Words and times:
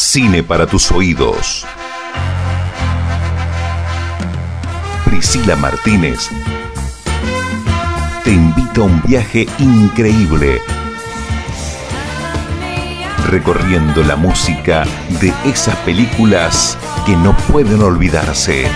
Cine 0.00 0.44
para 0.44 0.64
tus 0.64 0.92
oídos. 0.92 1.66
Priscila 5.04 5.56
Martínez 5.56 6.30
te 8.22 8.30
invita 8.30 8.82
a 8.82 8.84
un 8.84 9.02
viaje 9.02 9.48
increíble 9.58 10.62
recorriendo 13.26 14.04
la 14.04 14.14
música 14.14 14.84
de 15.20 15.34
esas 15.44 15.74
películas 15.78 16.78
que 17.04 17.16
no 17.16 17.36
pueden 17.48 17.82
olvidarse. 17.82 18.66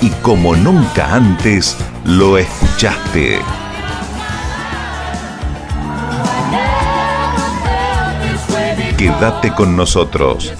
Y 0.00 0.10
como 0.22 0.54
nunca 0.54 1.12
antes 1.12 1.76
lo 2.04 2.38
escuchaste. 2.38 3.65
Quédate 9.18 9.50
con 9.54 9.74
nosotros. 9.74 10.52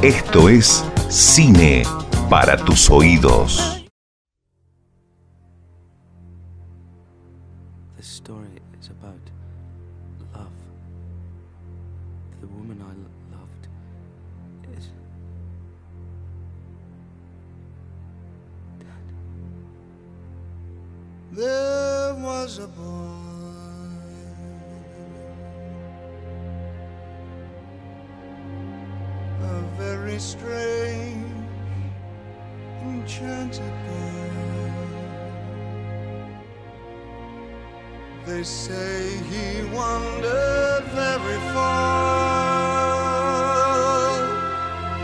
Esto 0.00 0.48
es 0.48 0.82
Cine 1.10 1.82
para 2.30 2.56
tus 2.56 2.88
oídos. 2.88 3.78
strange, 30.18 31.24
enchanted 32.82 33.72
bird. 33.86 34.72
They 38.26 38.42
say 38.42 39.16
he 39.30 39.64
wandered 39.74 40.84
very 40.92 41.38
far, 41.54 42.88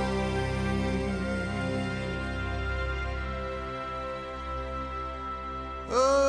Oh. 5.91 6.28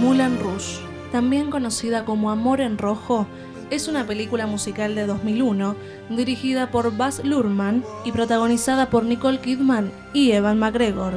Moulin 0.00 0.38
Rouge, 0.38 0.78
también 1.10 1.50
conocida 1.50 2.04
como 2.04 2.30
Amor 2.30 2.60
en 2.60 2.78
Rojo, 2.78 3.26
es 3.70 3.88
una 3.88 4.06
película 4.06 4.46
musical 4.46 4.94
de 4.94 5.06
2001 5.06 5.74
dirigida 6.10 6.70
por 6.70 6.96
Baz 6.96 7.24
Luhrmann 7.24 7.84
y 8.04 8.12
protagonizada 8.12 8.90
por 8.90 9.04
Nicole 9.04 9.40
Kidman 9.40 9.90
y 10.12 10.32
Evan 10.32 10.58
McGregor. 10.58 11.14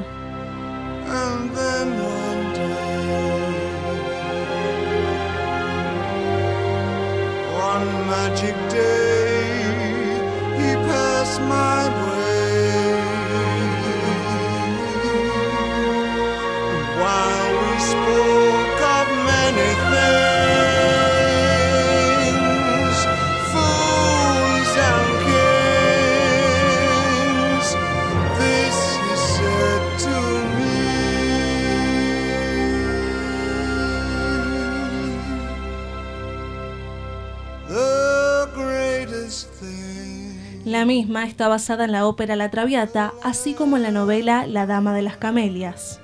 La 40.83 40.88
misma 40.88 41.23
está 41.23 41.48
basada 41.48 41.86
en 41.86 41.94
la 41.94 42.05
ópera 42.05 42.36
La 42.36 42.52
Traviata, 42.52 43.14
así 43.23 43.54
como 43.54 43.77
en 43.77 43.83
la 43.83 43.92
novela 43.92 44.45
La 44.48 44.66
Dama 44.66 44.94
de 44.94 45.02
las 45.02 45.16
Camelias. 45.16 46.02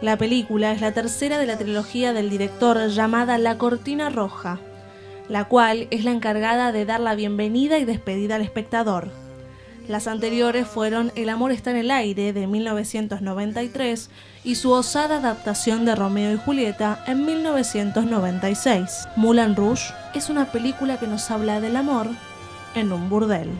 La 0.00 0.16
película 0.16 0.72
es 0.72 0.80
la 0.80 0.92
tercera 0.92 1.36
de 1.36 1.44
la 1.44 1.58
trilogía 1.58 2.14
del 2.14 2.30
director 2.30 2.88
llamada 2.88 3.36
La 3.36 3.58
Cortina 3.58 4.08
Roja, 4.08 4.58
la 5.28 5.44
cual 5.44 5.86
es 5.90 6.02
la 6.02 6.12
encargada 6.12 6.72
de 6.72 6.86
dar 6.86 7.00
la 7.00 7.14
bienvenida 7.14 7.76
y 7.78 7.84
despedida 7.84 8.36
al 8.36 8.40
espectador. 8.40 9.10
Las 9.86 10.08
anteriores 10.08 10.66
fueron 10.66 11.12
El 11.14 11.28
amor 11.28 11.52
está 11.52 11.70
en 11.70 11.76
el 11.76 11.90
aire 11.90 12.32
de 12.32 12.46
1993 12.46 14.08
y 14.44 14.54
su 14.54 14.70
osada 14.70 15.18
adaptación 15.18 15.84
de 15.84 15.94
Romeo 15.94 16.32
y 16.32 16.38
Julieta 16.38 17.04
en 17.06 17.26
1996. 17.26 19.08
Moulin 19.16 19.54
Rouge 19.54 19.92
es 20.14 20.30
una 20.30 20.46
película 20.46 20.98
que 20.98 21.06
nos 21.06 21.30
habla 21.30 21.60
del 21.60 21.76
amor 21.76 22.08
en 22.74 22.90
un 22.90 23.10
burdel. 23.10 23.50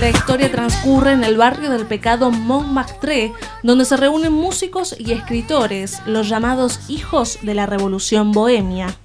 La 0.00 0.08
historia 0.08 0.50
transcurre 0.50 1.12
en 1.12 1.24
el 1.24 1.36
barrio 1.36 1.68
del 1.68 1.84
pecado 1.84 2.30
Montmartre, 2.30 3.34
donde 3.62 3.84
se 3.84 3.98
reúnen 3.98 4.32
músicos 4.32 4.96
y 4.98 5.12
escritores, 5.12 6.00
los 6.06 6.26
llamados 6.26 6.80
hijos 6.88 7.40
de 7.42 7.52
la 7.52 7.66
revolución 7.66 8.32
bohemia. 8.32 8.96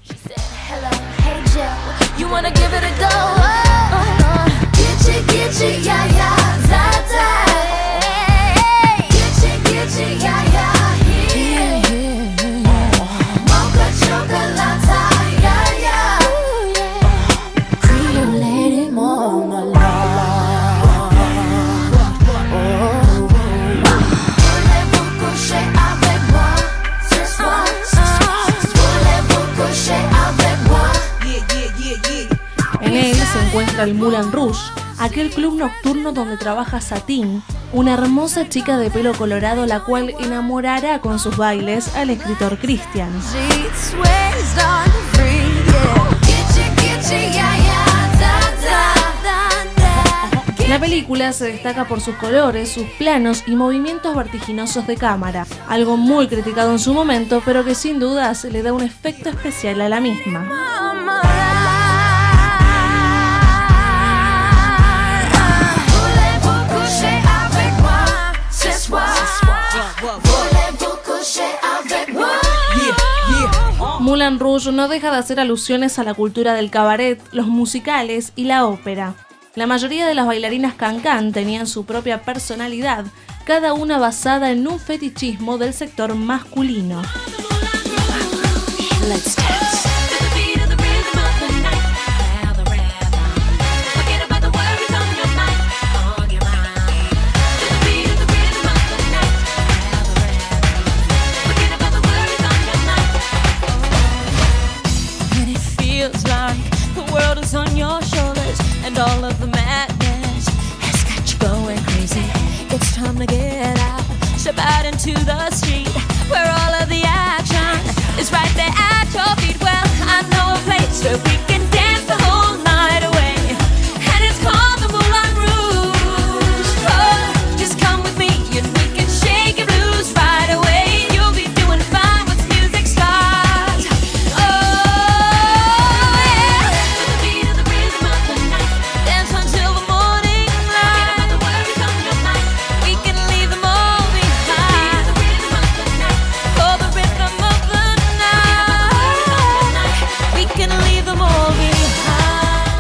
Encuentra 33.80 33.84
el 33.84 33.94
Moulin 33.94 34.32
Rouge, 34.32 34.60
aquel 35.00 35.30
club 35.30 35.56
nocturno 35.58 36.12
donde 36.12 36.38
trabaja 36.38 36.82
Satin, 36.82 37.42
una 37.72 37.94
hermosa 37.94 38.50
chica 38.50 38.78
de 38.78 38.90
pelo 38.90 39.14
colorado 39.14 39.66
la 39.66 39.82
cual 39.82 40.14
enamorará 40.20 41.00
con 41.00 41.20
sus 41.20 41.38
bailes 41.38 41.96
al 41.96 42.10
escritor 42.10 42.58
Christian. 42.58 43.10
La 50.68 50.80
película 50.80 51.34
se 51.34 51.46
destaca 51.46 51.86
por 51.86 52.00
sus 52.00 52.16
colores, 52.16 52.70
sus 52.70 52.86
planos 53.00 53.44
y 53.48 53.56
movimientos 53.56 54.16
vertiginosos 54.16 54.86
de 54.86 54.98
cámara, 54.98 55.48
algo 55.68 55.98
muy 55.98 56.28
criticado 56.28 56.72
en 56.72 56.80
su 56.80 56.94
momento, 56.94 57.42
pero 57.44 57.66
que 57.66 57.74
sin 57.74 58.00
dudas 58.00 58.44
le 58.44 58.62
da 58.62 58.74
un 58.74 58.84
efecto 58.84 59.30
especial 59.30 59.82
a 59.82 59.90
la 59.90 60.00
misma. 60.00 60.89
Moulin 74.20 74.38
Rouge 74.38 74.74
no 74.74 74.90
deja 74.90 75.12
de 75.12 75.18
hacer 75.18 75.40
alusiones 75.40 75.98
a 75.98 76.04
la 76.04 76.14
cultura 76.14 76.54
del 76.54 76.70
cabaret, 76.70 77.22
los 77.32 77.48
musicales 77.48 78.34
y 78.36 78.44
la 78.44 78.66
ópera. 78.66 79.16
La 79.56 79.66
mayoría 79.66 80.06
de 80.06 80.14
las 80.14 80.28
bailarinas 80.28 80.74
cancan 80.74 81.32
tenían 81.32 81.68
su 81.68 81.86
propia 81.86 82.22
personalidad, 82.24 83.06
cada 83.46 83.72
una 83.72 83.98
basada 83.98 84.52
en 84.52 84.68
un 84.68 84.78
fetichismo 84.78 85.58
del 85.58 85.74
sector 85.74 86.16
masculino. 86.16 87.02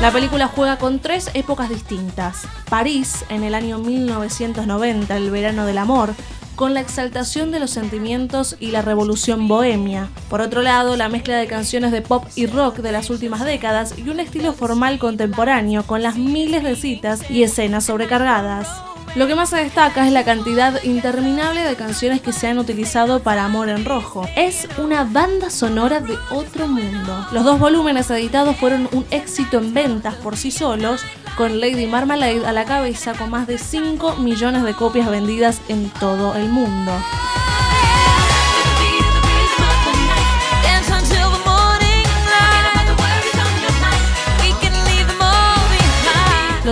La 0.09 0.13
película 0.13 0.47
juega 0.47 0.77
con 0.79 0.97
tres 0.97 1.29
épocas 1.35 1.69
distintas. 1.69 2.47
París, 2.67 3.25
en 3.29 3.43
el 3.43 3.53
año 3.53 3.77
1990, 3.77 5.15
el 5.15 5.29
verano 5.29 5.67
del 5.67 5.77
amor, 5.77 6.15
con 6.55 6.73
la 6.73 6.79
exaltación 6.79 7.51
de 7.51 7.59
los 7.59 7.69
sentimientos 7.69 8.57
y 8.59 8.71
la 8.71 8.81
revolución 8.81 9.47
bohemia. 9.47 10.09
Por 10.27 10.41
otro 10.41 10.63
lado, 10.63 10.95
la 10.95 11.09
mezcla 11.09 11.37
de 11.37 11.45
canciones 11.45 11.91
de 11.91 12.01
pop 12.01 12.25
y 12.35 12.47
rock 12.47 12.77
de 12.77 12.91
las 12.91 13.11
últimas 13.11 13.45
décadas 13.45 13.99
y 13.99 14.09
un 14.09 14.19
estilo 14.19 14.53
formal 14.53 14.97
contemporáneo 14.97 15.83
con 15.83 16.01
las 16.01 16.15
miles 16.15 16.63
de 16.63 16.75
citas 16.75 17.29
y 17.29 17.43
escenas 17.43 17.85
sobrecargadas. 17.85 18.88
Lo 19.15 19.25
que 19.25 19.35
más 19.35 19.49
se 19.49 19.57
destaca 19.57 20.05
es 20.05 20.13
la 20.13 20.23
cantidad 20.23 20.83
interminable 20.83 21.63
de 21.63 21.75
canciones 21.75 22.21
que 22.21 22.31
se 22.31 22.47
han 22.47 22.59
utilizado 22.59 23.21
para 23.21 23.45
Amor 23.45 23.69
en 23.69 23.83
Rojo. 23.83 24.27
Es 24.35 24.67
una 24.77 25.03
banda 25.03 25.49
sonora 25.49 25.99
de 25.99 26.15
otro 26.29 26.67
mundo. 26.67 27.27
Los 27.31 27.43
dos 27.43 27.59
volúmenes 27.59 28.09
editados 28.11 28.55
fueron 28.57 28.87
un 28.91 29.05
éxito 29.09 29.57
en 29.57 29.73
ventas 29.73 30.13
por 30.15 30.37
sí 30.37 30.51
solos, 30.51 31.01
con 31.35 31.59
Lady 31.59 31.87
Marmalade 31.87 32.45
a 32.45 32.51
la 32.51 32.65
cabeza 32.65 33.13
con 33.13 33.31
más 33.31 33.47
de 33.47 33.57
5 33.57 34.17
millones 34.17 34.63
de 34.63 34.73
copias 34.73 35.09
vendidas 35.09 35.59
en 35.69 35.89
todo 35.89 36.35
el 36.35 36.49
mundo. 36.49 36.91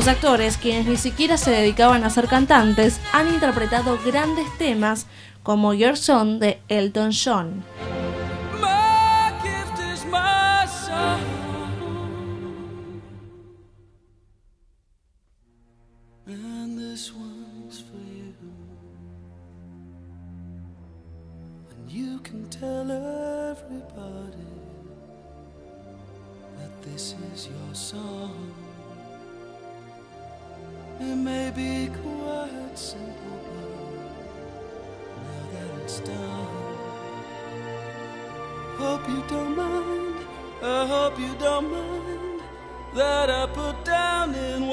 Actores, 0.08 0.58
quienes 0.58 0.86
ni 0.86 0.96
siquiera 0.96 1.38
se 1.38 1.52
dedicaban 1.52 2.06
a 2.06 2.10
ser 2.10 2.28
cantantes, 2.28 3.02
han 3.12 3.28
interpretado 3.28 4.00
grandes 4.06 4.46
temas 4.58 5.06
como 5.44 5.74
Your 5.74 5.98
Son 5.98 6.40
de 6.40 6.62
Elton 6.70 7.12
John. 7.12 7.64
That 42.98 43.30
I 43.30 43.46
put 43.46 43.86
down 43.86 44.34
in 44.34 44.67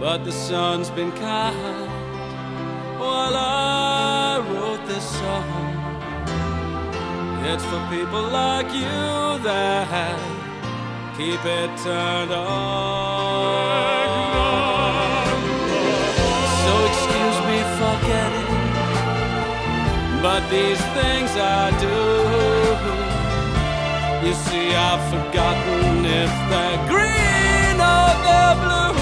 But 0.00 0.24
the 0.24 0.32
sun's 0.32 0.88
been 0.88 1.12
kind 1.12 1.90
while 2.98 3.36
I 3.36 4.38
wrote 4.48 4.86
this 4.86 5.04
song. 5.04 5.76
It's 7.44 7.64
for 7.66 7.86
people 7.90 8.22
like 8.22 8.72
you 8.72 9.38
that 9.44 10.18
keep 11.18 11.44
it 11.44 11.70
turned 11.84 12.32
on. 12.32 12.46
So 16.62 16.72
excuse 16.90 17.38
me 17.48 17.58
for 17.76 17.94
getting 18.08 18.50
but 20.22 20.42
these 20.50 20.80
things 20.96 21.30
I 21.36 21.70
do. 21.86 21.98
You 24.26 24.34
see, 24.34 24.74
I've 24.74 25.02
forgotten 25.08 26.04
if 26.04 26.32
they're 26.50 26.80
green 26.88 27.76
or 27.80 28.08
they're 28.24 28.56
blue. 28.64 28.99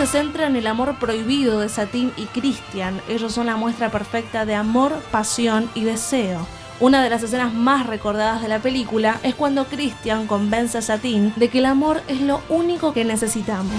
Se 0.00 0.06
centra 0.06 0.46
en 0.46 0.56
el 0.56 0.66
amor 0.66 0.94
prohibido 0.98 1.60
de 1.60 1.68
Satín 1.68 2.10
y 2.16 2.24
Christian. 2.24 3.02
Ellos 3.06 3.34
son 3.34 3.44
la 3.44 3.56
muestra 3.56 3.90
perfecta 3.90 4.46
de 4.46 4.54
amor, 4.54 4.94
pasión 5.10 5.68
y 5.74 5.84
deseo. 5.84 6.46
Una 6.80 7.02
de 7.02 7.10
las 7.10 7.22
escenas 7.22 7.52
más 7.52 7.86
recordadas 7.86 8.40
de 8.40 8.48
la 8.48 8.58
película 8.58 9.20
es 9.22 9.34
cuando 9.34 9.66
Christian 9.66 10.26
convence 10.26 10.78
a 10.78 10.82
Satín 10.82 11.32
de 11.36 11.48
que 11.48 11.58
el 11.58 11.66
amor 11.66 12.00
es 12.08 12.22
lo 12.22 12.40
único 12.48 12.94
que 12.94 13.04
necesitamos 13.04 13.76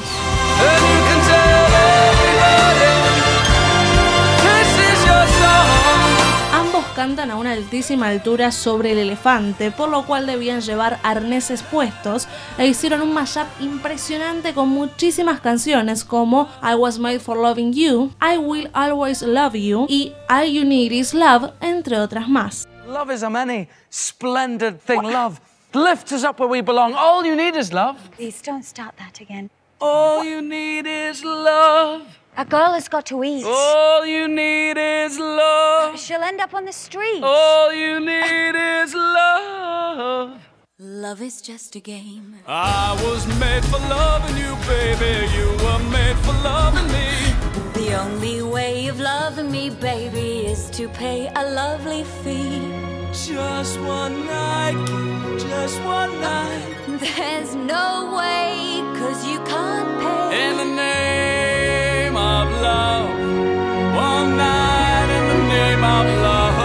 cantan 7.01 7.31
a 7.31 7.35
una 7.35 7.53
altísima 7.53 8.09
altura 8.09 8.51
sobre 8.51 8.91
el 8.91 8.99
elefante, 8.99 9.71
por 9.71 9.89
lo 9.89 10.05
cual 10.05 10.27
debían 10.27 10.61
llevar 10.61 10.99
arneses 11.03 11.63
puestos 11.63 12.27
e 12.57 12.67
hicieron 12.67 13.01
un 13.01 13.13
mashup 13.13 13.47
impresionante 13.59 14.53
con 14.53 14.69
muchísimas 14.69 15.39
canciones 15.39 16.03
como 16.03 16.47
I 16.61 16.75
Was 16.75 16.99
Made 16.99 17.19
for 17.19 17.37
Loving 17.37 17.73
You, 17.73 18.11
I 18.21 18.37
Will 18.37 18.69
Always 18.73 19.21
Love 19.21 19.55
You 19.55 19.85
y 19.89 20.13
All 20.29 20.45
You 20.45 20.63
Need 20.65 20.91
Is 20.91 21.13
Love, 21.13 21.51
entre 21.61 21.97
otras 21.97 22.27
más. 22.29 22.67
Love 22.91 23.09
is 23.09 23.23
a 23.23 23.29
many 23.29 23.69
splendid 23.89 24.81
thing. 24.81 25.01
Love 25.01 25.39
lifts 25.73 26.11
us 26.11 26.25
up 26.25 26.39
where 26.39 26.49
we 26.49 26.59
belong. 26.59 26.93
All 26.93 27.23
you 27.23 27.37
need 27.37 27.55
is 27.55 27.71
love. 27.71 27.97
Please 28.11 28.41
don't 28.41 28.63
start 28.63 28.97
that 28.97 29.21
again. 29.21 29.49
All 29.79 30.25
you 30.25 30.41
need 30.41 30.85
is 30.85 31.23
love. 31.23 32.01
A 32.35 32.43
girl 32.43 32.73
has 32.73 32.89
got 32.89 33.05
to 33.05 33.23
eat. 33.23 33.45
All 33.45 34.05
you 34.05 34.27
need 34.27 34.77
is 34.77 35.17
love. 35.17 35.97
She'll 35.97 36.21
end 36.21 36.41
up 36.41 36.53
on 36.53 36.65
the 36.65 36.73
street. 36.73 37.23
All 37.23 37.73
you 37.73 38.01
need 38.01 38.55
is 38.81 38.93
love. 38.93 40.41
Love 40.77 41.21
is 41.21 41.41
just 41.41 41.75
a 41.77 41.79
game. 41.79 42.35
I 42.45 42.99
was 43.05 43.25
made 43.39 43.63
for 43.71 43.79
loving 43.87 44.35
you, 44.35 44.53
baby. 44.67 45.31
You 45.37 45.47
were 45.63 45.79
made 45.89 46.17
for 46.25 46.33
loving 46.43 46.87
me. 46.91 47.30
The 47.73 47.93
only 47.99 48.41
way 48.41 48.87
of 48.87 48.99
loving 48.99 49.51
me, 49.51 49.69
baby, 49.69 50.45
is 50.45 50.69
to 50.71 50.87
pay 50.89 51.29
a 51.35 51.43
lovely 51.51 52.03
fee. 52.03 52.61
Just 53.13 53.79
one 53.81 54.25
night, 54.25 54.75
just 55.37 55.81
one 55.83 56.19
night. 56.21 56.75
There's 56.99 57.55
no 57.55 58.13
way, 58.17 58.81
cause 58.99 59.25
you 59.25 59.39
can't 59.39 59.91
pay. 60.01 60.49
In 60.49 60.57
the 60.57 60.69
name 60.75 62.15
of 62.15 62.49
love. 62.61 63.09
One 63.95 64.37
night 64.37 65.09
in 65.17 65.23
the 65.33 65.41
name 65.55 65.83
of 65.83 66.05
love. 66.27 66.59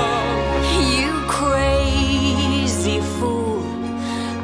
You 0.98 1.12
crazy 1.28 3.00
fool, 3.18 3.62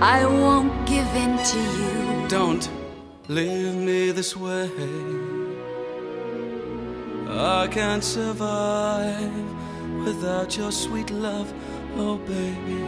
I 0.00 0.24
won't 0.26 0.86
give 0.86 1.10
in 1.14 1.38
to 1.50 1.60
you. 1.78 2.28
Don't 2.28 2.68
leave 3.28 3.74
me 3.74 4.10
this 4.10 4.36
way. 4.36 4.70
I 7.42 7.66
can't 7.66 8.04
survive 8.04 9.32
without 10.04 10.56
your 10.56 10.70
sweet 10.70 11.10
love, 11.10 11.52
oh 11.96 12.16
baby. 12.18 12.82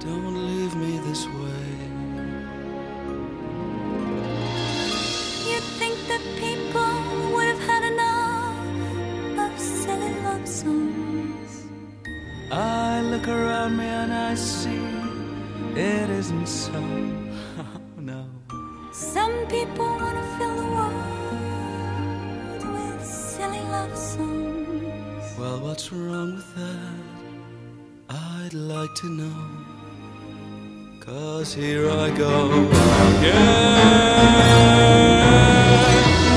Don't 0.00 0.34
leave 0.48 0.74
me 0.74 0.98
this 1.06 1.24
way. 1.26 1.68
You'd 5.48 5.68
think 5.78 5.96
that 6.08 6.20
people 6.46 7.32
would 7.32 7.46
have 7.46 7.60
had 7.60 7.84
enough 7.92 9.52
of 9.52 9.60
silly 9.60 10.12
love 10.24 10.48
songs. 10.48 11.64
I 12.50 13.02
look 13.02 13.28
around 13.28 13.76
me 13.76 13.84
and 13.84 14.12
I 14.12 14.34
see 14.34 14.82
it 15.76 16.10
isn't 16.10 16.48
so. 16.48 16.80
no. 17.96 18.26
Some 18.92 19.46
people 19.46 19.95
silly 23.46 23.64
love 23.70 23.96
songs. 23.96 25.38
Well, 25.38 25.58
what's 25.60 25.92
wrong 25.92 26.34
with 26.36 26.54
that? 26.56 26.98
I'd 28.08 28.54
like 28.54 28.94
to 29.02 29.08
know. 29.20 29.40
Cause 31.00 31.54
here 31.54 31.88
I 31.88 32.10
go 32.10 32.34
again. 33.18 33.46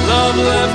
Love 0.08 0.38
left 0.38 0.69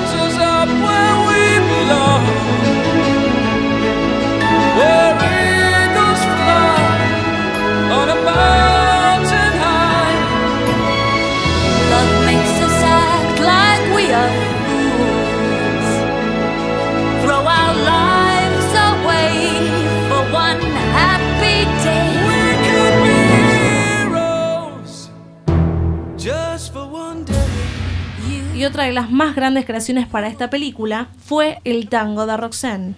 Otra 28.67 28.85
de 28.85 28.93
las 28.93 29.11
más 29.11 29.37
grandes 29.37 29.67
creaciones 29.67 30.07
para 30.07 30.27
esta 30.27 30.49
película 30.49 31.09
fue 31.19 31.59
el 31.65 31.91
tango 31.91 32.25
de 32.25 32.35
Roxanne. 32.37 32.95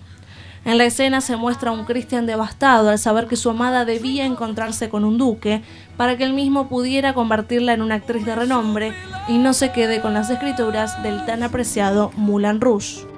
En 0.64 0.78
la 0.78 0.84
escena 0.84 1.20
se 1.20 1.36
muestra 1.36 1.70
a 1.70 1.74
un 1.74 1.84
Christian 1.84 2.24
devastado 2.24 2.88
al 2.88 3.00
saber 3.00 3.26
que 3.26 3.34
su 3.34 3.50
amada 3.50 3.84
debía 3.84 4.24
encontrarse 4.24 4.88
con 4.88 5.04
un 5.04 5.18
duque 5.18 5.62
para 5.96 6.16
que 6.16 6.24
él 6.24 6.34
mismo 6.34 6.68
pudiera 6.68 7.14
convertirla 7.14 7.72
en 7.72 7.82
una 7.82 7.96
actriz 7.96 8.24
de 8.24 8.36
renombre 8.36 8.92
y 9.26 9.38
no 9.38 9.52
se 9.52 9.72
quede 9.72 10.00
con 10.00 10.14
las 10.14 10.30
escrituras 10.30 11.02
del 11.02 11.24
tan 11.24 11.42
apreciado 11.42 12.12
Moulin 12.16 12.60
Rouge. 12.60 13.15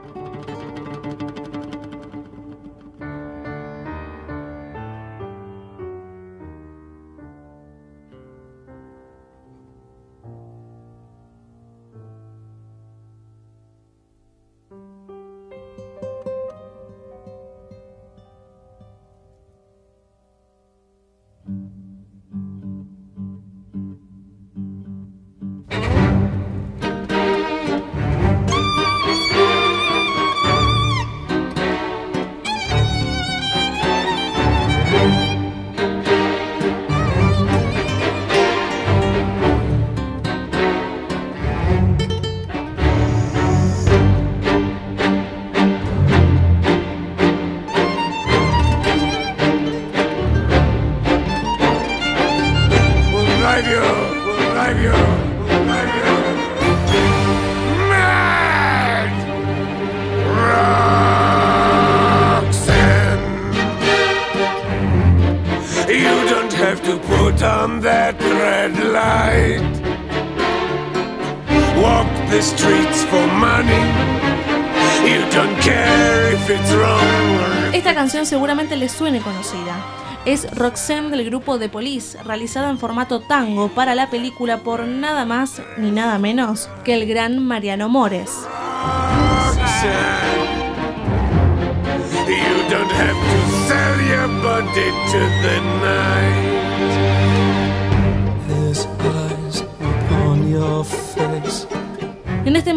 Suene 78.98 79.20
conocida. 79.20 79.76
Es 80.24 80.50
Roxanne 80.56 81.10
del 81.10 81.24
grupo 81.24 81.56
The 81.56 81.68
Police, 81.68 82.20
realizada 82.24 82.68
en 82.68 82.78
formato 82.78 83.20
tango 83.20 83.68
para 83.68 83.94
la 83.94 84.10
película 84.10 84.58
por 84.58 84.88
nada 84.88 85.24
más 85.24 85.62
ni 85.76 85.92
nada 85.92 86.18
menos 86.18 86.68
que 86.84 86.94
el 86.94 87.06
gran 87.06 87.38
Mariano 87.38 87.88
Mores. 87.88 88.32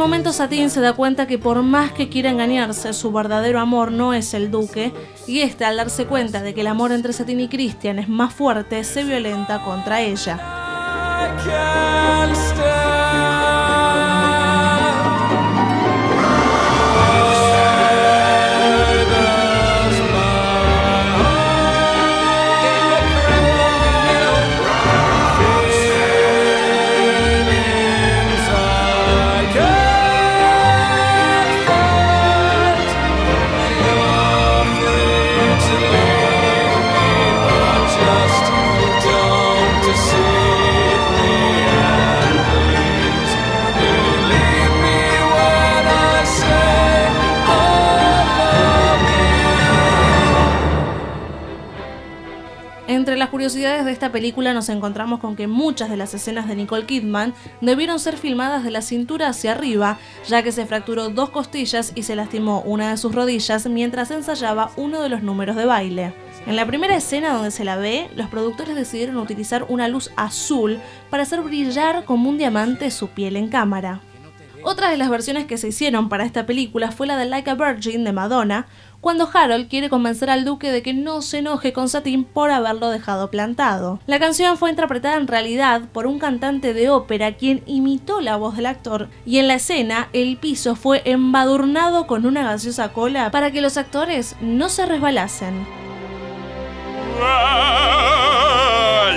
Momento 0.01 0.34
Satín 0.34 0.72
se 0.72 0.81
da 0.81 0.93
cuenta 0.93 1.27
que 1.27 1.38
por 1.38 1.62
más 1.62 1.91
que 1.91 2.10
quiera 2.10 2.31
engañarse, 2.31 2.91
su 2.91 3.12
verdadero 3.12 3.60
amor 3.60 3.91
no 3.91 4.15
es 4.15 4.34
el 4.34 4.50
duque, 4.50 4.91
y 5.27 5.41
este 5.41 5.63
al 5.63 5.77
darse 5.77 6.08
cuenta 6.08 6.41
de 6.41 6.55
que 6.55 6.62
el 6.62 6.67
amor 6.67 6.91
entre 6.91 7.13
Satín 7.13 7.39
y 7.39 7.48
Christian 7.48 8.00
es 8.00 8.10
más 8.10 8.34
fuerte, 8.34 8.84
se 8.84 9.03
violenta 9.03 9.63
contra 9.63 10.01
ella. 10.01 10.39
Curiosidades 53.31 53.85
de 53.85 53.93
esta 53.93 54.11
película 54.11 54.53
nos 54.53 54.67
encontramos 54.67 55.21
con 55.21 55.38
que 55.38 55.47
muchas 55.47 55.89
de 55.89 55.95
las 55.95 56.13
escenas 56.13 56.50
de 56.50 56.55
Nicole 56.57 56.85
Kidman 56.85 57.33
debieron 57.61 57.97
ser 57.97 58.17
filmadas 58.17 58.65
de 58.65 58.71
la 58.71 58.81
cintura 58.81 59.29
hacia 59.29 59.53
arriba, 59.53 59.97
ya 60.27 60.43
que 60.43 60.51
se 60.51 60.65
fracturó 60.65 61.09
dos 61.09 61.29
costillas 61.29 61.93
y 61.95 62.03
se 62.03 62.17
lastimó 62.17 62.61
una 62.61 62.91
de 62.91 62.97
sus 62.97 63.15
rodillas 63.15 63.67
mientras 63.67 64.11
ensayaba 64.11 64.71
uno 64.75 65.01
de 65.01 65.07
los 65.07 65.23
números 65.23 65.55
de 65.55 65.65
baile. 65.65 66.13
En 66.45 66.57
la 66.57 66.65
primera 66.65 66.97
escena 66.97 67.33
donde 67.33 67.51
se 67.51 67.63
la 67.63 67.77
ve, 67.77 68.09
los 68.15 68.27
productores 68.27 68.75
decidieron 68.75 69.15
utilizar 69.15 69.65
una 69.69 69.88
luz 69.88 70.11
azul 70.17 70.79
para 71.09 71.23
hacer 71.23 71.39
brillar 71.41 72.03
como 72.03 72.29
un 72.29 72.38
diamante 72.38 72.91
su 72.91 73.07
piel 73.07 73.38
en 73.38 73.47
cámara. 73.47 74.01
Otra 74.63 74.91
de 74.91 74.97
las 74.97 75.09
versiones 75.09 75.45
que 75.45 75.57
se 75.57 75.69
hicieron 75.69 76.07
para 76.07 76.23
esta 76.23 76.45
película 76.45 76.91
fue 76.91 77.07
la 77.07 77.17
de 77.17 77.25
Like 77.25 77.50
a 77.50 77.55
Virgin 77.55 78.03
de 78.03 78.11
Madonna, 78.11 78.67
cuando 79.01 79.29
Harold 79.34 79.67
quiere 79.67 79.89
convencer 79.89 80.29
al 80.29 80.46
duque 80.46 80.72
de 80.72 80.84
que 80.84 80.93
no 80.93 81.22
se 81.22 81.39
enoje 81.39 81.74
con 81.74 81.89
Satín 81.89 82.24
por 82.24 82.51
haberlo 82.51 82.89
dejado 82.89 83.31
plantado. 83.31 84.00
La 84.05 84.20
canción 84.20 84.58
fue 84.58 84.70
interpretada 84.70 85.17
en 85.17 85.27
realidad 85.27 85.81
por 85.91 86.08
un 86.08 86.20
cantante 86.20 86.74
de 86.74 86.89
ópera 86.89 87.34
quien 87.34 87.63
imitó 87.65 88.22
la 88.22 88.38
voz 88.38 88.55
del 88.55 88.67
actor 88.67 89.10
y 89.25 89.39
en 89.39 89.48
la 89.48 89.55
escena 89.55 90.08
el 90.13 90.38
piso 90.38 90.75
fue 90.75 91.01
embadurnado 91.05 92.05
con 92.05 92.25
una 92.25 92.43
gaseosa 92.43 92.93
cola 92.93 93.31
para 93.31 93.51
que 93.51 93.62
los 93.62 93.77
actores 93.77 94.36
no 94.39 94.70
se 94.70 94.86
resbalasen. 94.86 95.65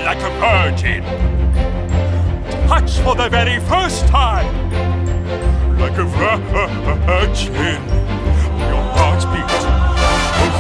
like 0.05 0.21
a 0.21 0.31
virgin. 0.41 1.03
Touch 2.69 2.99
for 3.01 3.15
the 3.15 3.29
very 3.29 3.59
first 3.61 4.07
time. 4.09 4.47
Like 5.79 5.97
a 5.99 6.05
virgin. 7.07 8.04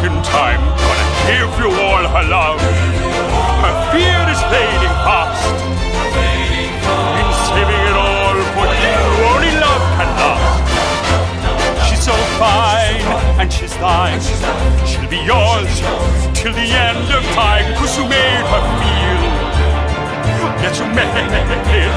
In 0.04 0.12
time. 0.22 0.60
Gonna 0.60 1.08
give 1.24 1.52
you 1.60 1.70
all 1.80 2.04
her 2.04 2.24
love. 2.28 2.60
Her 3.64 3.74
fear 3.92 4.20
is 4.28 4.40
fading 4.52 4.96
fast. 5.00 5.56
In 7.20 7.28
saving 7.48 7.82
it 7.88 7.96
all 7.96 8.36
for 8.52 8.68
you, 8.68 9.00
only 9.32 9.52
love 9.64 9.84
can 9.96 10.10
last. 10.20 11.88
She's 11.88 12.04
so 12.04 12.12
fine 12.36 13.00
and 13.40 13.48
she's 13.50 13.74
thine. 13.80 14.20
She'll 14.84 15.08
be 15.08 15.22
yours 15.24 15.72
till 16.36 16.52
the 16.52 16.68
end 16.68 17.08
of 17.08 17.24
time. 17.32 17.64
Cause 17.80 17.96
you 17.96 18.04
made 18.04 18.44
her 18.52 18.64
feel. 18.76 19.20
Yes, 20.60 20.78
you 20.80 20.86
made 20.92 21.08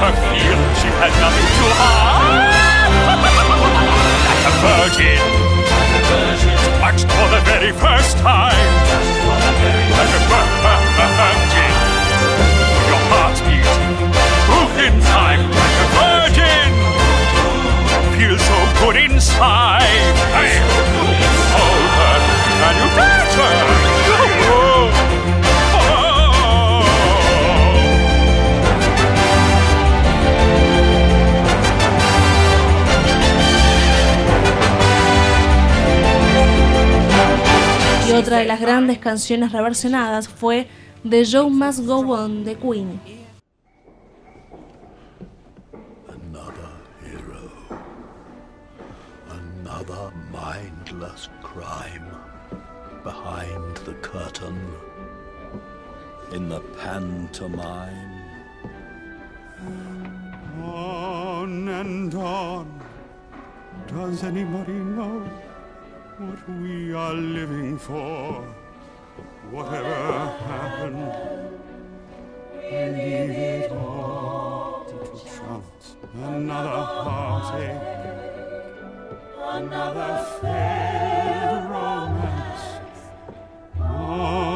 her 0.00 0.12
feel 0.32 0.56
she 0.80 0.88
has 0.96 1.12
nothing 1.20 1.48
to 1.58 1.66
hide. 1.76 2.48
Like 4.28 4.44
a 4.46 4.52
virgin. 4.60 5.48
Touched 6.80 7.10
for 7.10 7.28
the 8.14 8.22
very 8.22 8.22
first 8.22 8.24
time. 8.24 8.57
Otra 38.18 38.38
de 38.38 38.46
las 38.46 38.60
grandes 38.60 38.98
canciones 38.98 39.52
reversionadas 39.52 40.28
fue 40.28 40.66
The 41.08 41.24
Show 41.24 41.48
Must 41.48 41.86
Go 41.86 42.00
On 42.14 42.44
de 42.44 42.56
Queen. 42.56 43.00
Another 46.08 46.68
hero. 47.00 47.50
Another 49.30 50.12
mindless 50.32 51.28
crime. 51.42 52.10
Behind 53.04 53.76
the 53.84 53.94
curtain. 54.02 54.58
In 56.32 56.48
the 56.48 56.60
pantomime. 56.82 58.24
On 60.64 61.68
and 61.68 62.14
on. 62.14 62.66
Does 63.86 64.24
anybody 64.24 64.72
know 64.72 65.22
what 66.18 66.48
we 66.60 66.92
are 66.92 67.14
living 67.14 67.78
for? 67.78 68.42
Whatever 69.50 69.94
happened, 70.48 71.12
we 72.54 72.70
leave 72.70 73.30
it 73.30 73.70
all 73.70 74.84
to 74.88 74.96
chance. 75.24 75.96
Another 76.14 76.82
heartache, 77.04 77.80
another 79.58 80.12
failed 80.40 81.64
romance. 81.70 82.66
On 83.78 84.47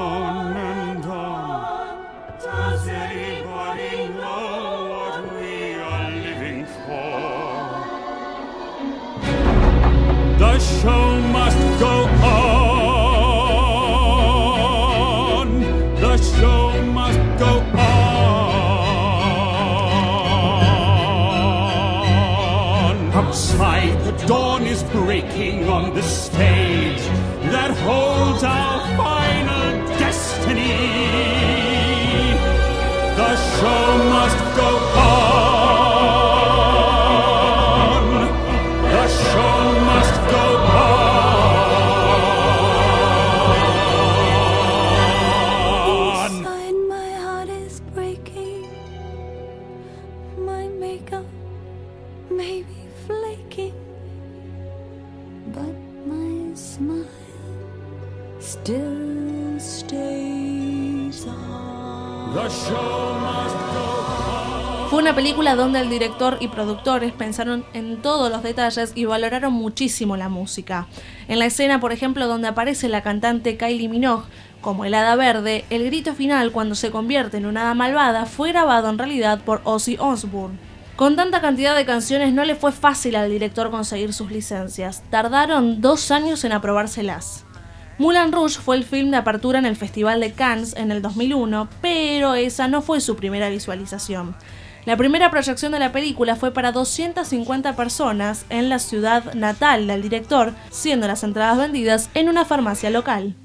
show 10.83 11.21
must 11.39 11.63
go 11.79 11.95
on. 12.25 12.81
The 16.05 16.17
show 16.17 16.83
must 16.99 17.21
go 17.39 17.53
on. 17.79 17.93
Outside, 23.15 23.97
the 24.07 24.15
dawn 24.27 24.63
is 24.63 24.83
breaking 24.83 25.69
on 25.69 25.95
the 25.95 26.03
stage 26.03 27.03
that 27.55 27.71
holds 27.87 28.43
our 28.43 28.81
final 28.97 29.71
destiny. 30.03 30.79
The 33.21 33.33
show 33.55 33.87
must 34.17 34.41
go 34.57 34.71
on. 34.99 35.32
Una 65.13 65.17
película 65.17 65.57
donde 65.57 65.79
el 65.79 65.91
director 65.91 66.39
y 66.41 66.49
productores 66.49 67.13
pensaron 67.13 67.67
en 67.75 68.01
todos 68.01 68.33
los 68.33 68.43
detalles 68.43 68.93
y 68.95 69.05
valoraron 69.05 69.53
muchísimo 69.53 70.17
la 70.17 70.31
música. 70.31 70.87
En 71.29 71.39
la 71.39 71.45
escena, 71.45 71.81
por 71.81 71.93
ejemplo, 71.93 72.27
donde 72.29 72.49
aparece 72.49 72.89
la 72.89 73.03
cantante 73.03 73.59
Kylie 73.59 73.91
Minogue 73.91 74.25
como 74.63 74.87
el 74.87 74.95
hada 74.95 75.15
verde, 75.15 75.67
el 75.69 75.85
grito 75.85 76.15
final 76.15 76.51
cuando 76.51 76.75
se 76.75 76.91
convierte 76.91 77.37
en 77.37 77.45
una 77.45 77.61
hada 77.61 77.75
malvada 77.75 78.25
fue 78.25 78.53
grabado 78.53 78.89
en 78.89 78.97
realidad 78.97 79.43
por 79.45 79.61
Ozzy 79.65 79.99
Osbourne. 80.01 80.59
Con 80.97 81.15
tanta 81.15 81.43
cantidad 81.43 81.77
de 81.77 81.85
canciones 81.85 82.33
no 82.33 82.47
le 82.47 82.55
fue 82.55 82.73
fácil 82.73 83.15
al 83.17 83.29
director 83.29 83.71
conseguir 83.71 84.15
sus 84.15 84.31
licencias. 84.31 85.03
Tardaron 85.11 85.83
dos 85.83 86.11
años 86.11 86.43
en 86.45 86.53
aprobárselas. 86.53 87.45
Moulin 87.99 88.33
Rouge 88.33 88.59
fue 88.59 88.77
el 88.77 88.85
film 88.85 89.11
de 89.11 89.19
apertura 89.19 89.59
en 89.59 89.67
el 89.67 89.77
Festival 89.77 90.21
de 90.21 90.33
Cannes 90.33 90.75
en 90.75 90.91
el 90.91 91.03
2001, 91.03 91.69
pero 91.83 92.35
esa 92.35 92.67
no 92.67 92.81
fue 92.81 93.03
su 93.03 93.15
primera 93.15 93.51
visualización. 93.51 94.35
La 94.85 94.97
primera 94.97 95.31
proyección 95.31 95.71
de 95.71 95.79
la 95.79 95.93
película 95.93 96.35
fue 96.35 96.53
para 96.53 96.73
250 96.73 97.77
personas 97.77 98.47
en 98.49 98.69
la 98.69 98.81
ciudad 98.81 99.33
natal 99.35 99.87
del 99.87 100.03
director, 100.03 100.55
siendo 100.71 101.07
las 101.07 101.23
entradas 101.23 101.57
vendidas 101.57 102.11
en 102.15 102.29
una 102.29 102.45
farmacia 102.45 102.91
local. 102.91 103.37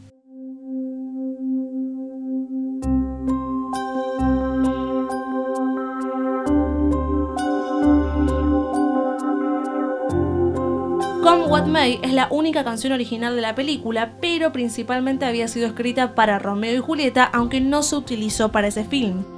Come 11.22 11.46
What 11.46 11.68
May 11.68 12.00
es 12.02 12.14
la 12.14 12.30
única 12.32 12.64
canción 12.64 12.94
original 12.94 13.36
de 13.36 13.42
la 13.42 13.54
película, 13.54 14.14
pero 14.20 14.52
principalmente 14.52 15.26
había 15.26 15.48
sido 15.48 15.68
escrita 15.68 16.16
para 16.16 16.40
Romeo 16.40 16.76
y 16.76 16.80
Julieta, 16.80 17.26
aunque 17.26 17.62
no 17.62 17.84
se 17.84 17.96
utilizó 17.96 18.52
para 18.52 18.70
ese 18.70 18.86
film. 18.86 19.37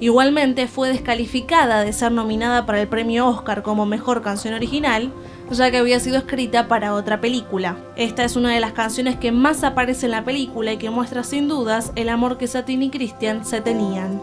Igualmente 0.00 0.66
fue 0.66 0.88
descalificada 0.88 1.84
de 1.84 1.92
ser 1.92 2.10
nominada 2.10 2.64
para 2.64 2.80
el 2.80 2.88
premio 2.88 3.28
Oscar 3.28 3.62
como 3.62 3.84
mejor 3.84 4.22
canción 4.22 4.54
original, 4.54 5.12
ya 5.50 5.70
que 5.70 5.76
había 5.76 6.00
sido 6.00 6.16
escrita 6.16 6.68
para 6.68 6.94
otra 6.94 7.20
película. 7.20 7.76
Esta 7.96 8.24
es 8.24 8.34
una 8.34 8.54
de 8.54 8.60
las 8.60 8.72
canciones 8.72 9.16
que 9.16 9.30
más 9.30 9.62
aparece 9.62 10.06
en 10.06 10.12
la 10.12 10.24
película 10.24 10.72
y 10.72 10.78
que 10.78 10.88
muestra 10.88 11.22
sin 11.22 11.48
dudas 11.48 11.92
el 11.96 12.08
amor 12.08 12.38
que 12.38 12.46
Satin 12.46 12.82
y 12.82 12.90
Christian 12.90 13.44
se 13.44 13.60
tenían. 13.60 14.22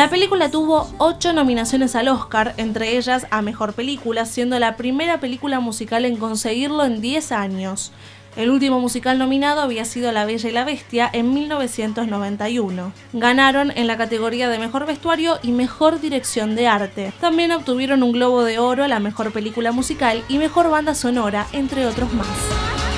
La 0.00 0.08
película 0.08 0.50
tuvo 0.50 0.90
8 0.96 1.34
nominaciones 1.34 1.94
al 1.94 2.08
Oscar, 2.08 2.54
entre 2.56 2.96
ellas 2.96 3.26
a 3.30 3.42
Mejor 3.42 3.74
Película, 3.74 4.24
siendo 4.24 4.58
la 4.58 4.78
primera 4.78 5.20
película 5.20 5.60
musical 5.60 6.06
en 6.06 6.16
conseguirlo 6.16 6.86
en 6.86 7.02
10 7.02 7.32
años. 7.32 7.92
El 8.34 8.48
último 8.48 8.80
musical 8.80 9.18
nominado 9.18 9.60
había 9.60 9.84
sido 9.84 10.10
La 10.10 10.24
Bella 10.24 10.48
y 10.48 10.52
la 10.52 10.64
Bestia 10.64 11.10
en 11.12 11.34
1991. 11.34 12.92
Ganaron 13.12 13.72
en 13.76 13.86
la 13.86 13.98
categoría 13.98 14.48
de 14.48 14.58
Mejor 14.58 14.86
Vestuario 14.86 15.38
y 15.42 15.52
Mejor 15.52 16.00
Dirección 16.00 16.56
de 16.56 16.66
Arte. 16.66 17.12
También 17.20 17.52
obtuvieron 17.52 18.02
un 18.02 18.12
Globo 18.12 18.42
de 18.42 18.58
Oro 18.58 18.84
a 18.84 18.88
la 18.88 19.00
Mejor 19.00 19.34
Película 19.34 19.70
Musical 19.70 20.24
y 20.30 20.38
Mejor 20.38 20.70
Banda 20.70 20.94
Sonora, 20.94 21.46
entre 21.52 21.86
otros 21.86 22.10
más. 22.14 22.89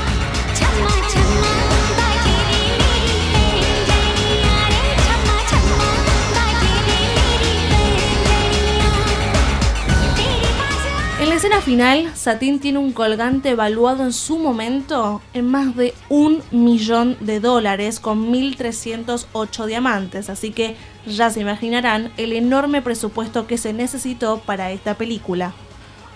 Escena 11.42 11.60
final, 11.60 12.12
Satín 12.14 12.60
tiene 12.60 12.78
un 12.78 12.92
colgante 12.92 13.50
evaluado 13.50 14.04
en 14.04 14.12
su 14.12 14.38
momento 14.38 15.20
en 15.34 15.50
más 15.50 15.74
de 15.74 15.92
un 16.08 16.40
millón 16.52 17.16
de 17.18 17.40
dólares 17.40 17.98
con 17.98 18.32
1.308 18.32 19.66
diamantes, 19.66 20.30
así 20.30 20.52
que 20.52 20.76
ya 21.04 21.30
se 21.30 21.40
imaginarán 21.40 22.12
el 22.16 22.32
enorme 22.32 22.80
presupuesto 22.80 23.48
que 23.48 23.58
se 23.58 23.72
necesitó 23.72 24.38
para 24.38 24.70
esta 24.70 24.94
película. 24.94 25.52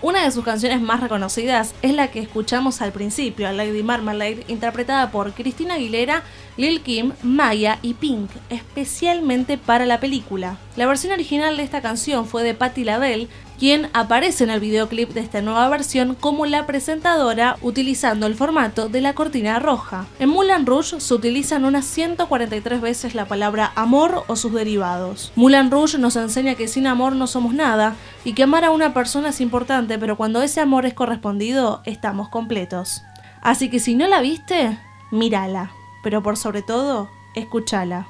Una 0.01 0.23
de 0.23 0.31
sus 0.31 0.45
canciones 0.45 0.79
más 0.79 1.01
reconocidas 1.01 1.75
es 1.81 1.93
la 1.93 2.09
que 2.09 2.19
escuchamos 2.19 2.81
al 2.81 2.93
principio, 2.93 3.51
Lady 3.51 3.83
Marmalade, 3.83 4.45
interpretada 4.47 5.11
por 5.11 5.33
Cristina 5.33 5.73
Aguilera, 5.73 6.23
Lil 6.57 6.81
Kim, 6.81 7.13
Maya 7.21 7.77
y 7.83 7.93
Pink, 7.93 8.31
especialmente 8.49 9.57
para 9.57 9.85
la 9.85 9.99
película. 9.99 10.57
La 10.75 10.87
versión 10.87 11.13
original 11.13 11.55
de 11.55 11.63
esta 11.63 11.81
canción 11.81 12.25
fue 12.25 12.43
de 12.43 12.55
Patti 12.55 12.83
LaBelle, 12.83 13.27
quien 13.59 13.89
aparece 13.93 14.43
en 14.43 14.49
el 14.49 14.59
videoclip 14.59 15.09
de 15.09 15.21
esta 15.21 15.41
nueva 15.41 15.69
versión 15.69 16.15
como 16.15 16.45
la 16.45 16.65
presentadora 16.65 17.57
utilizando 17.61 18.27
el 18.27 18.35
formato 18.35 18.89
de 18.89 19.01
la 19.01 19.13
cortina 19.13 19.59
roja. 19.59 20.05
En 20.19 20.29
Moulin 20.29 20.65
Rouge 20.65 20.99
se 20.99 21.13
utilizan 21.13 21.65
unas 21.65 21.85
143 21.85 22.81
veces 22.81 23.15
la 23.15 23.25
palabra 23.25 23.71
amor 23.75 24.23
o 24.27 24.35
sus 24.35 24.53
derivados. 24.53 25.31
Moulin 25.35 25.71
Rouge 25.71 25.97
nos 25.97 26.15
enseña 26.15 26.55
que 26.55 26.67
sin 26.67 26.87
amor 26.87 27.15
no 27.15 27.27
somos 27.27 27.53
nada 27.53 27.95
y 28.23 28.33
que 28.33 28.43
amar 28.43 28.65
a 28.65 28.71
una 28.71 28.93
persona 28.93 29.29
es 29.29 29.41
importante, 29.41 29.97
pero 29.97 30.17
cuando 30.17 30.41
ese 30.41 30.61
amor 30.61 30.85
es 30.85 30.93
correspondido, 30.93 31.81
estamos 31.85 32.29
completos. 32.29 33.03
Así 33.41 33.69
que 33.69 33.79
si 33.79 33.95
no 33.95 34.07
la 34.07 34.21
viste, 34.21 34.77
mírala, 35.11 35.71
pero 36.03 36.23
por 36.23 36.37
sobre 36.37 36.61
todo, 36.61 37.09
escúchala. 37.35 38.07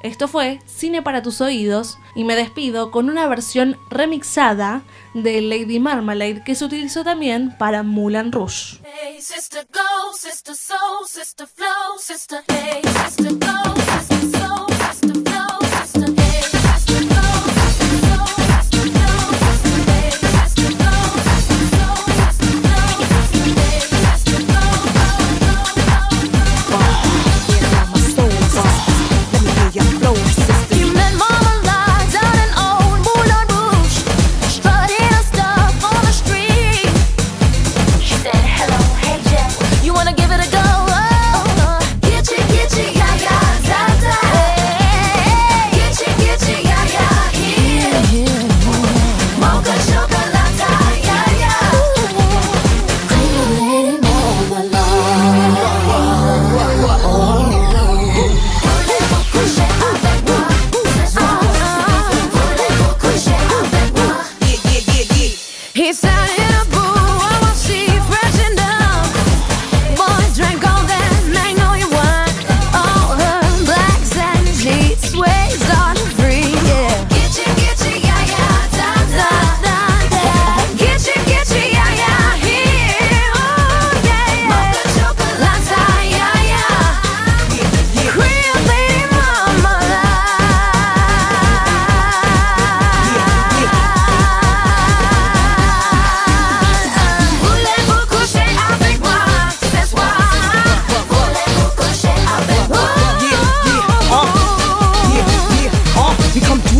Esto 0.00 0.28
fue 0.28 0.60
Cine 0.64 1.02
para 1.02 1.22
tus 1.22 1.40
oídos 1.40 1.98
y 2.14 2.22
me 2.22 2.36
despido 2.36 2.92
con 2.92 3.10
una 3.10 3.26
versión 3.26 3.76
remixada 3.90 4.82
de 5.12 5.40
Lady 5.40 5.80
Marmalade 5.80 6.44
que 6.44 6.54
se 6.54 6.64
utilizó 6.64 7.02
también 7.02 7.56
para 7.58 7.82
Moulin 7.82 8.30
Rouge. 8.30 8.78
Hey, 8.84 9.18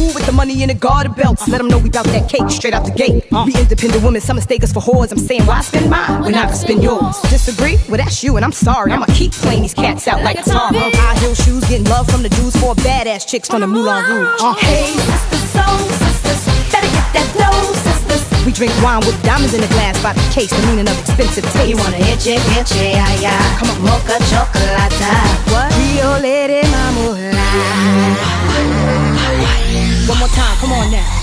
we 0.08 0.12
through 0.12 0.20
with 0.20 0.26
the 0.26 0.32
money 0.32 0.62
in 0.62 0.68
the 0.68 0.74
garter 0.74 1.08
belts. 1.10 1.48
Let 1.48 1.58
them 1.58 1.68
know 1.68 1.78
we 1.78 1.90
bout 1.90 2.06
that 2.06 2.28
cake 2.28 2.50
straight 2.50 2.74
out 2.74 2.84
the 2.84 2.92
gate. 2.92 3.28
Be 3.30 3.52
independent 3.58 4.02
women, 4.02 4.20
some 4.20 4.36
mistake 4.36 4.62
us 4.62 4.72
for 4.72 4.80
whores. 4.80 5.10
I'm 5.12 5.18
saying, 5.18 5.44
why 5.46 5.60
spend 5.60 5.90
mine 5.90 6.22
when 6.22 6.34
I 6.34 6.46
can 6.46 6.54
spend 6.54 6.82
yours? 6.82 7.20
Disagree? 7.30 7.76
Well, 7.88 7.98
that's 7.98 8.22
you, 8.22 8.36
and 8.36 8.44
I'm 8.44 8.52
sorry. 8.52 8.92
I'ma 8.92 9.06
keep 9.14 9.32
playing 9.32 9.62
these 9.62 9.74
cats 9.74 10.08
out 10.08 10.22
like 10.22 10.36
guitar. 10.44 10.70
High 10.72 11.18
heel 11.20 11.34
shoes, 11.34 11.64
getting 11.68 11.86
love 11.86 12.08
from 12.10 12.22
the 12.22 12.28
dudes 12.30 12.56
for 12.60 12.74
badass 12.76 13.26
chicks 13.26 13.48
from 13.48 13.60
the 13.60 13.66
Moulin 13.66 14.04
Rouge. 14.04 14.40
Uh, 14.40 14.54
Hey, 14.54 14.92
sisters, 14.92 15.50
soul 15.52 15.78
sisters, 16.00 16.42
better 16.72 16.88
get 16.88 17.06
that 17.14 17.28
dough, 17.36 17.72
sisters. 17.84 18.22
we 18.46 18.52
drink 18.52 18.72
wine 18.82 19.00
with 19.00 19.20
diamonds 19.22 19.54
in 19.54 19.60
the 19.60 19.68
glass 19.68 20.00
by 20.02 20.12
the 20.12 20.24
case, 20.32 20.50
the 20.50 20.66
meaning 20.66 20.88
of 20.88 20.98
expensive 21.00 21.44
taste. 21.52 21.68
You 21.68 21.76
wanna 21.76 21.98
itchy, 21.98 22.36
itchy, 22.58 22.96
yeah, 22.96 23.20
yeah. 23.20 23.58
Come 23.58 23.70
on. 23.70 23.82
mocha 23.84 24.18
chocolate. 24.30 24.66
What? 25.52 25.72
Rio 25.76 26.18
Lady 26.20 26.66
Marmalade. 26.68 28.37
One 30.18 30.26
more 30.28 30.34
time, 30.34 30.58
come 30.58 30.72
on 30.72 30.90
now. 30.90 31.17